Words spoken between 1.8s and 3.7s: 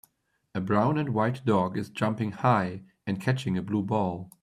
jumping high and catching a